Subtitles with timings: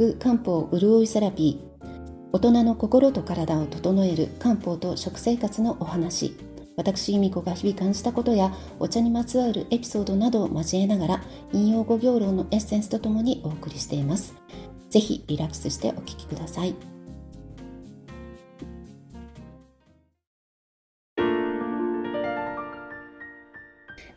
[0.00, 2.30] 食漢方潤いセラピー。
[2.32, 6.34] 大人の心と体を整える漢方と食生活のお話。
[6.74, 14.34] 私由美子が日々感じたことやお茶にまつわるエピソードなどを交えながら引用語行論のエッセンスとともにお送りしています。
[14.88, 16.74] ぜひリラックスしてお聞きください。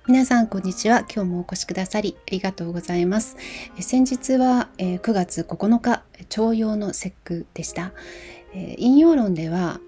[0.07, 0.99] 皆さんこんにちは。
[1.01, 3.37] 今日もお越しくださりありがとうございます。
[3.79, 7.93] 先日は9月9日徴用の節句でした。
[8.53, 9.79] 引用論では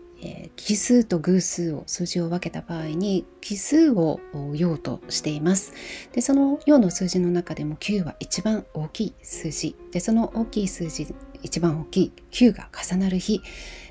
[0.56, 4.20] 奇数と偶数を数字を分けた場合に奇数を
[4.54, 5.74] 用としています。
[6.14, 9.76] でその用の数字の中でも9は一番大きい数字。
[9.92, 13.42] でその大きい数字一番大きい9が重なる日、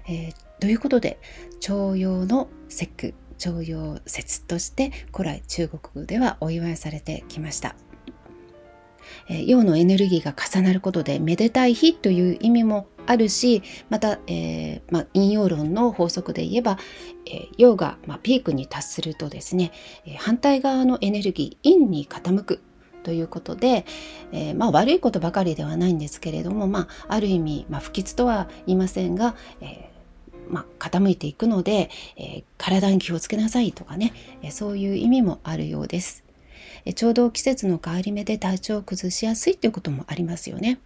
[0.08, 1.20] えー、ということで
[1.60, 7.76] 徴用の節句徴用節として古来中国ではお祝いされてきました。
[9.28, 16.78] 陽のエネルギーが重なることでめでたい日という意味もあるしまた、えーまあ、陰陽論の法則で言えば、
[17.26, 19.72] えー、陽が、ま、ピークに達するとですね、
[20.06, 22.60] え反対側のエネルギー陰に傾く
[23.02, 23.84] ということで、
[24.32, 29.90] えー、ま、悪いことばかりではないんですけれども、まあ、ある意味、ま、不吉とは言いませんが、え
[30.48, 36.24] まあ、傾いていくので、えー、体に気をつけなさいとかね、えー、そういう意味もあるようです、
[36.84, 40.78] えー、ちょうど季節の変わり目で体調を崩しやすいということもありますよね。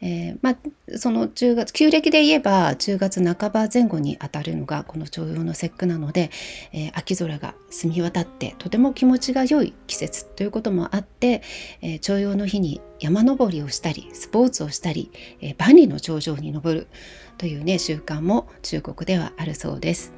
[0.00, 6.30] えー、まあ、その10月旧暦で言えば10月半ば前後にあたるのがこの徴用の節句なので、
[6.72, 11.42] えー、秋空が澄み渡ってとても気持ちが良い季節ということもあって、
[11.80, 16.86] えー、徴用の日に山登りをしたりスポーツをしたり、え万里の頂上に登る
[17.42, 20.12] というね習慣も中国ではあるそうです。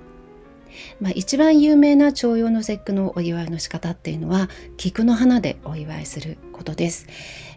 [1.00, 7.06] まあ、一番有名な徴用の節句のお祝いの仕方っていうのは菊の花でお祝いすることです。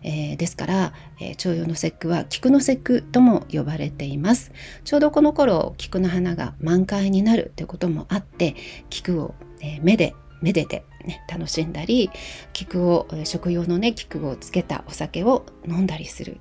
[0.04, 4.54] えー、ですから、えー、徴用の節句は菊の節句とも呼ばれています。
[4.86, 8.56] ちょうどこの頃菊の花が満開になるということもあって
[8.90, 12.10] 菊を、えー、目でめでて、ね、楽しんだり
[12.54, 16.40] 菊を食用のね菊をつけたお酒を飲んだりする、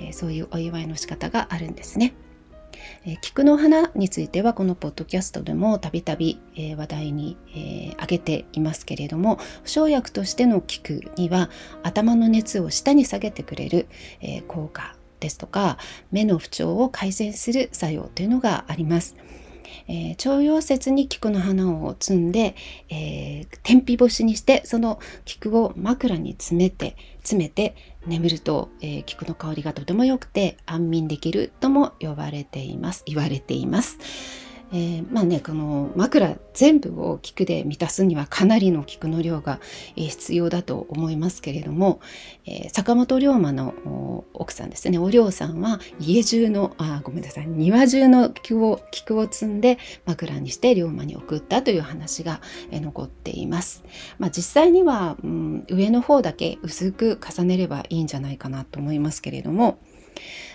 [0.00, 2.14] えー、そういうお祝いの仕方があるんですね。
[3.04, 6.40] え、菊の花についてはこのポッドキャストでもたびたび
[6.76, 11.50] 話題に、え、挙げていますけれども生薬としての菊には
[11.82, 13.88] 頭の熱を下に下げてくれる、
[14.20, 15.78] え、効果ですとか
[16.10, 19.16] 目の不調を改善する作用というのがあります。
[19.88, 22.54] えー、徴用節に菊の花を摘んで、
[22.88, 27.74] えー、天日干しにしてその菊を枕に詰めて詰めて
[28.06, 34.45] 眠ると、えー、菊の香りがとても良くて安眠できるとも呼ばれています言われています。
[34.72, 39.60] えー、まあねこの枕全部を菊で満たすにはかなりの菊の量が、
[39.96, 42.00] えー、必要だと思いますけれども、
[42.46, 52.40] えー、坂本龍馬の奥さんですねお龍さんは家中のあごめんなさい庭中の菊を菊を摘んで枕にして龍馬に送ったという話が、
[52.70, 53.84] え残っています。
[54.18, 59.78] まあ、実際には、うん、上の方だけ薄く重ねればいいんじゃないかなと思いますけれども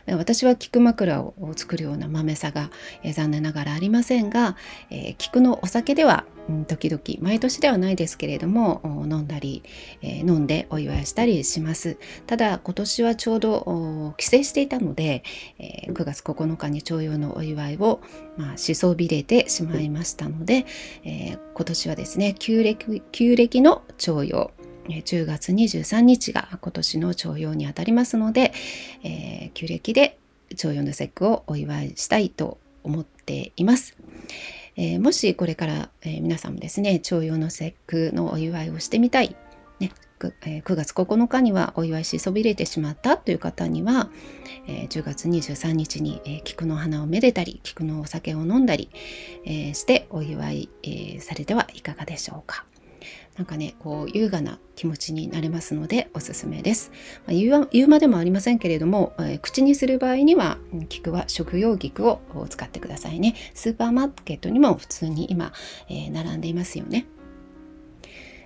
[0.07, 2.71] 私は菊枕を作るような豆さが、
[3.03, 4.57] えー、残念ながらありまませんが、
[4.89, 6.25] えー、菊のお酒では、
[6.67, 9.63] 時々毎年ではないですけれども飲んだり、
[10.01, 11.97] えー、飲んでお祝いしたりします。
[12.25, 15.23] ただ今年はちょうど帰省していたので、
[15.59, 18.01] えー、9月9日に徴用のお祝いを、
[18.37, 20.65] まあ、しそびれてしまいましたので、
[21.05, 24.51] えー、今年はですね旧暦旧暦の徴用
[24.89, 28.51] 10月23日が今年の徴用にあたりますので、
[29.03, 30.17] えー、旧暦で
[30.57, 33.97] 徴用の節句をお祝いしたいと思っています。
[34.75, 39.35] えー、もしこれから、えー、皆さんもですね朝陽の節句のお祝いをしてみたい、
[39.79, 39.91] ね
[40.45, 44.09] えー、9月9日にはお祝いしそびれてしまったという方には、
[44.67, 48.89] えー、10月23日に、えー、菊の花をめでたり菊のお酒を飲んだり、
[49.45, 52.65] えしてお祝い、えされてはいかがでしょうか。
[53.37, 56.91] なんかねこう優雅な気持ちになれますのでおすすめです、
[57.25, 60.57] まあ、言う言うまでもありませんけれども、えー、口にする場合には
[60.89, 62.19] 菊は食用菊を
[62.49, 63.35] 使ってくださいね。
[63.53, 65.53] スーパーマーケットにも普通に今、
[65.89, 67.05] えー、並んでいますよね。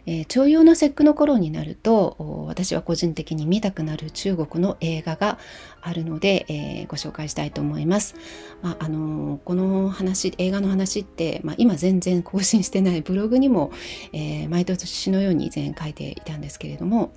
[0.05, 5.39] えー、徴用の節句の頃になると私は個人的に見たくなる中国の映画が
[5.81, 8.15] あるので、えー、ご紹介したいと思います。
[8.61, 13.71] まあ、あのー、この話映画の話って、まあ、今全然更新してないブログにも、
[14.13, 17.13] え毎年のように以前書いていたんですけれども、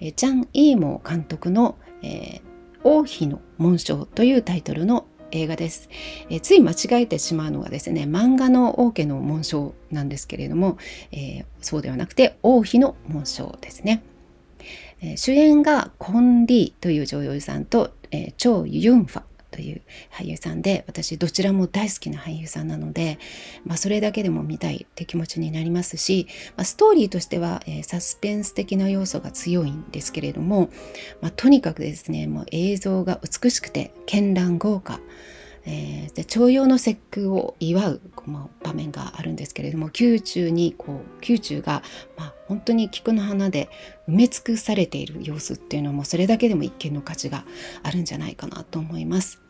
[0.00, 2.42] えジャン・イーモ監督の、え
[2.82, 5.88] 王妃の紋章というタイトルの映画です、
[6.28, 10.78] えー、つい間違えてしまうのがですね漫画の王家の紋章なんですけれども、
[11.12, 14.02] えー、そうではなくて王妃の紋章ですね、
[15.00, 19.22] えー、主演がコン・リーという女優さんとえー、チョ・ユンファ。
[19.50, 19.82] という
[20.12, 23.18] 俳優さんで私どちらも大好きな俳優さんなので、
[23.64, 26.26] まあ、それだけでも見たいって気持ちになりますし、
[26.56, 30.70] まあ、ストーリーとしては、えー、サスペンス的な要素が強いんですけれども、
[31.20, 35.00] まあ、とにかくですねもう映像が美しくて絢爛豪華。
[35.66, 41.82] えー、で徴用の節句を祝う、まあ、場面があるんですけれども宮中にこう宮中が、
[42.16, 43.68] まあ、本当に菊の花で
[44.08, 47.44] 埋め尽くされている様子っていうのもそれだけでも一見の価値が
[47.82, 49.40] あるんじゃないかなと思います。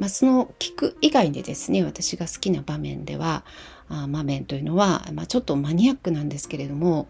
[0.00, 3.44] まあ、その菊以外でですね私が好きな場面では
[3.90, 7.08] あ場面というのは、まあ、ちょっとマニアックなんですけれども、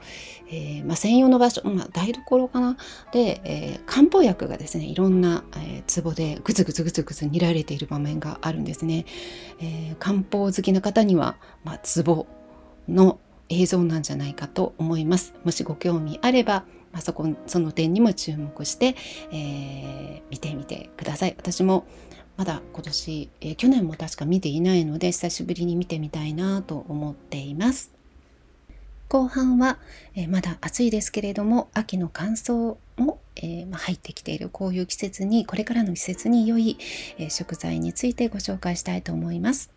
[0.49, 2.77] えー、まあ、専用の場所、まあ、台所かな？
[3.13, 9.05] で、えー、漢方薬がですねいろんな、えー、壺でグツグツグツグツ煮られている場面があるんですね。
[9.61, 12.27] え漢方好きな方には、まあ、壺
[12.89, 13.21] の
[13.51, 15.35] 映像なんじゃないかと思います。
[15.45, 18.97] もしご興味あれば、まあ、そこその点にも注目して、
[19.33, 21.35] えー、見てみてください。
[21.37, 21.87] 私も
[22.41, 27.93] まだ今年、えー、去年も確か見ていないので久しぶりに見てみたいなと思っています。
[29.11, 29.77] 後半は、
[30.15, 36.79] えー、まだ暑いですけれども秋の乾燥も、えー、まあ、入ってきているこういう季節にこれからの季節に良い、
[37.19, 39.71] え食材についてご紹介したいと思います。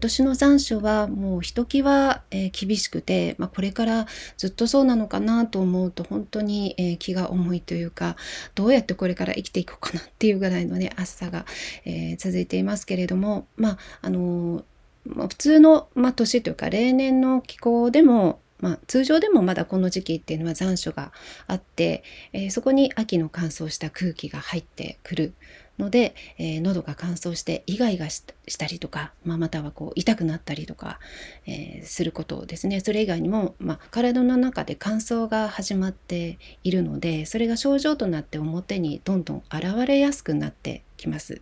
[0.00, 4.06] 年の残暑はもうひときわ、えー、厳しくて、まあ、これから
[4.36, 8.16] ずっとそうなのかなと思うと本当に、えー、気が重いというか
[8.54, 11.44] どうやってこれから生きていこうかなっていうぐらいのね暑さが、
[11.84, 14.64] えー、続いていますけれどもまああの
[15.06, 21.12] ま、普通の、まあ、年というか例年の気候でもまあ、通常でもまだこの時期っていうのは残暑が
[21.46, 22.02] あって、
[22.32, 25.34] えー、そこに秋の乾燥した空気が入ってくる
[25.80, 31.00] ので、えー、喉が乾燥してイガイガしたりとか、まあ、またはこう痛くなったりとか、
[31.46, 41.40] えー、することですねそれ以外にも、まあ、体の中で乾燥が始まっているのでそれが症状となって表にどんどん現れやすくなってきます。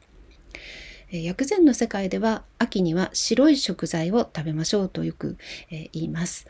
[1.10, 5.36] 薬膳の世界では秋には白い食材を食べましょうとよく、
[5.70, 6.46] え言います、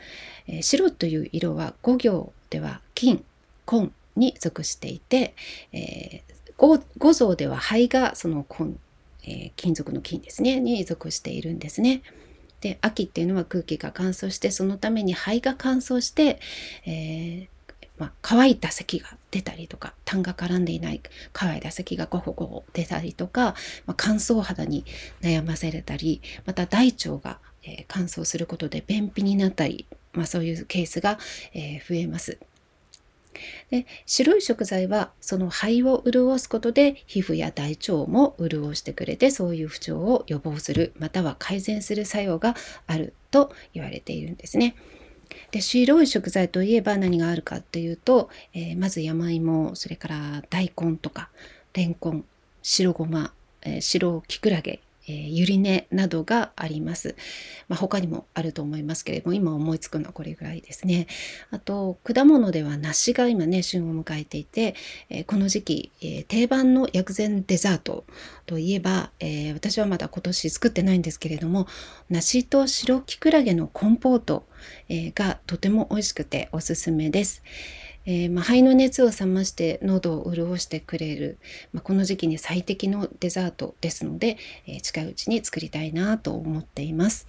[0.47, 3.23] え白という色は五行では金
[3.65, 5.33] 紺に属していて、
[5.71, 8.77] えー五臓では肺がその金,、
[9.23, 12.01] えー、金属の金ですねに属しているんですね。
[12.59, 16.41] で秋っていうのは空気が乾燥してそのために肺が乾燥して、
[16.85, 17.58] えー
[17.99, 21.01] まあ、乾いた咳が出たりとか痰が絡んでいない
[21.33, 23.53] 乾いた咳がゴホゴホ出たりとか、
[23.85, 24.85] まあ、乾燥肌に
[25.21, 31.19] 悩まされたりまた大腸が、えー、乾燥することで便秘になったり、まあ、そういうケースが、
[31.53, 32.39] えー、増えます。
[33.69, 42.55] で白い食材はその肺を潤すことで皮膚や大腸も潤してくれてそういう不調を予防するまたは改善する作用が
[42.87, 44.75] あると言われているんですね。
[45.51, 51.29] で白い食材といえば何があるかっていうと、えー、まず山芋それから大根とか
[51.73, 52.25] レンコン
[52.61, 54.79] 白ごま、えー、白きくらげ
[55.09, 57.15] えー、ゆり根などがあります。
[57.67, 61.07] まあ、他にもあると思いますけれども、今思いつくのはこれぐらいですね。
[61.49, 64.75] あと、果物では梨が今ね、旬を迎えていて、
[65.09, 68.05] えー、この時期、えー、定番の薬膳デザート
[68.45, 71.67] といえば、え私はまだ今年作ってないんですけれども、
[72.09, 74.47] 梨と白きくらげのコンポート、
[74.89, 77.43] えがとても美味しくておすすめです。
[78.05, 81.37] えー、まあ、肺の熱を冷まして喉を潤してくれる、
[81.73, 87.27] まあ、この時期に最適のデザートですので、えー、近いうちに作りたいなと思っています。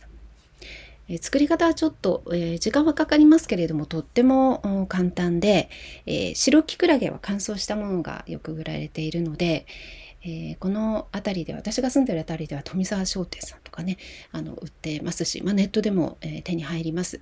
[1.09, 5.69] え作り方はちょっと、え時間はかかりますけれどもとっても簡単で、
[6.07, 9.67] え白きくらげは乾燥したものがよく売られているので、
[10.23, 13.97] えー、この辺りで私が住んでる辺りでは富沢商店さんとかね
[14.33, 17.21] あの売ってますし、まあ、ネットでも、えー、手に入ります。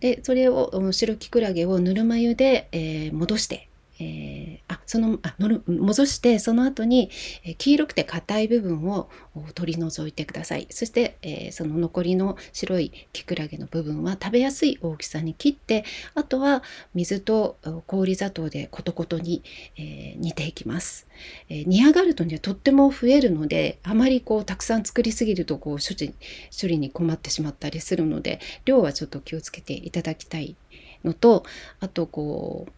[0.00, 3.67] でそれを白きくらげをぬるま湯で、えー、戻して
[4.00, 7.10] えー、あそのあのる戻してその後に、
[7.44, 9.08] え、黄色くて硬い部分を
[9.54, 10.66] 取り除いてください。
[10.70, 16.62] そして、えー、その残りの白いきくらげの部分は食べやすい大きさに切ってあとは
[16.94, 19.42] 水と氷砂糖でコトコトに、
[19.76, 21.06] え煮ていきます、
[21.48, 26.14] え煮上がるとねとっても増えるのであまりこうたくさん作りすぎるとこう処置
[26.60, 30.56] 処理に困ってしまったりするので量はちょっと気をつけていただきたい
[31.04, 31.44] のと
[31.80, 32.72] あとこう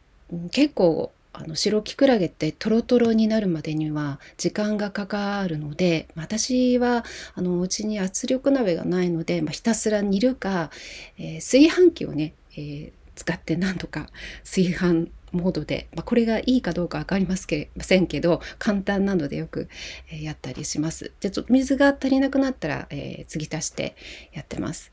[0.50, 10.70] 結構あの白きくらげってトロトロになるまでには時間がかかるので私はあのうちに圧力鍋がないので、まあ、ひたすら煮るか、
[11.18, 14.08] えー、炊飯器をね、えー、使って何とか
[14.44, 19.68] 炊飯モードで、まあ、これがいいかどうか分かりませんけど簡単なのでよく、
[20.10, 21.12] え、やったりします。
[21.20, 23.94] でちょっと水が足りなくなったら、えー、継ぎ足して
[24.32, 24.92] やってます。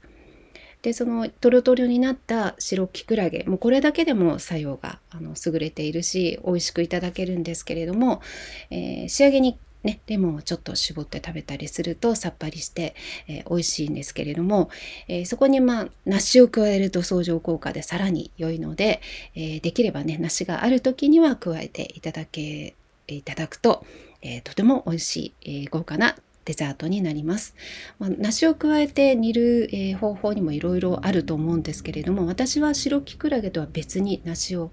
[0.87, 3.43] でそのトロトロになった白キクラゲ。
[3.45, 8.21] もうこれだけでも作用があの優れているし美味しくいただけるんですけれども、
[8.69, 12.95] えー、仕上げにね、レモンをちょっと絞って食べたりするとさっぱりして、
[13.27, 14.69] えー、美味しいんですけれども、
[15.09, 19.01] えー、そこにまあ梨を加えると相乗効果でさらに良いので、
[19.35, 22.75] えー、できればね梨がある時には加えていただけ
[23.07, 23.85] いただくと、
[24.21, 26.15] えとても美味しい、え豪華な
[26.47, 27.55] デザートになります。
[27.99, 34.71] まあ、梨を加えて煮る、え方法にもいろいろあると思うんですけれども私は白きくらげとは別に梨を、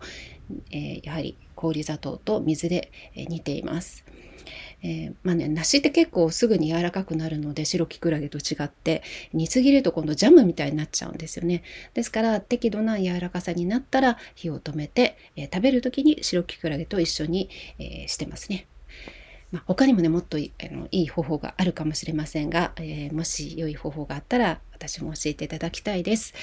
[0.70, 4.04] えやはり氷砂糖と水で、え煮ています。
[4.84, 9.02] えー、まあね梨って結構すぐに柔らかくなるので白きくらげと違って
[9.32, 11.62] 煮すぎると今度ジャムみたいになっちゃうんですよね
[11.94, 18.66] ですから適度な柔らかさになったら火を止めて、えー、食べる時に白きくらげと一緒に、えー、してますね。
[19.54, 26.34] まあ、他にもねもっといあのいい方法があるかもしれませんが、えもし良い方法があったら私も教えていただきたいです。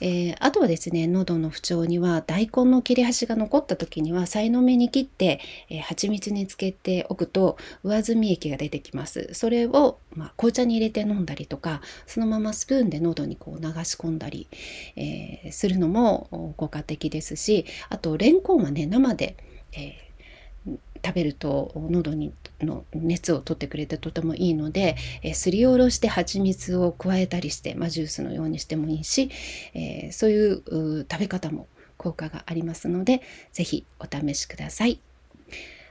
[0.00, 14.46] えー、あとはですね喉の不調には大根の切れ端が残った時にはさいの目に切って、えー、蜂蜜につけておくと上澄み液が出てきますそれを、まあ、紅茶に入れて飲んだりとかそのままスプーンで喉にこう流し込んだり、
[14.94, 19.36] えー、するのも効果的ですしあとレンコンはね生で、
[19.72, 20.07] えー
[21.04, 29.30] 食べると喉にの熱を取ってくれてとてもいいので、えー、すりおろして蜂蜜を加えたりして、まあ、ジュースのようにしてもいいし、
[29.74, 35.00] えー、そういう食べ方も効果がありますので是非お試しください。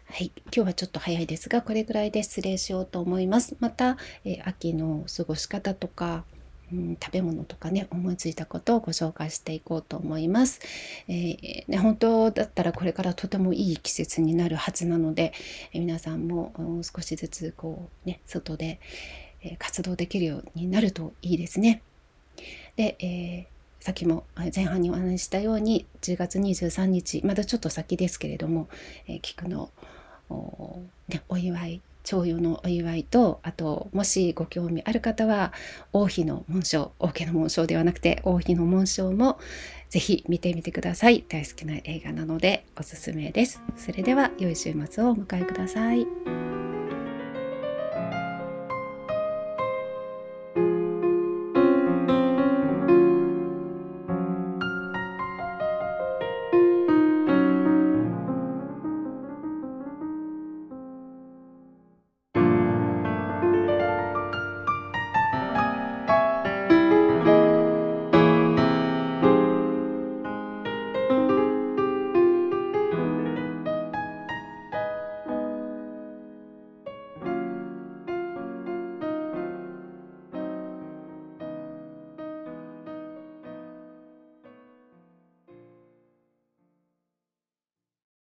[0.09, 3.57] はい、今日はちょっと早いですがこれぐらいで失礼しようと思います。
[3.59, 6.23] また、えー、秋の過ごし方とか
[6.71, 10.59] 食べ物とかね思いついたことをご紹介していこうと思います、
[11.07, 15.33] えー、ね、本当だったらこれからとてもいい季節になるはずなので、
[15.73, 18.79] 皆さんも少しずつこうね外で、
[19.59, 21.81] 活動できるようになるといいですね。
[22.75, 23.47] で、え
[23.79, 28.67] さっきも前半にお話ししたように10月23日まだちょっと先ですけれども、
[29.07, 29.69] え菊の
[30.29, 35.51] お,、ね、お祝い徴用のお祝いとあともしご興味ある方は
[35.91, 39.39] 王妃の紋章王家の紋章ではなくて王妃の紋章も
[39.89, 41.25] ぜひ見てみてください。
[41.27, 43.61] 大好きな映画なのでおすすめです。
[43.75, 46.56] それでは良い週末をお迎えください。